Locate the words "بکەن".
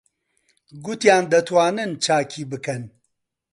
2.51-2.83